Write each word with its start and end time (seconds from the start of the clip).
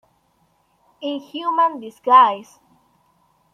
In 1.03 1.19
human 1.19 1.79
disguise! 1.79 2.57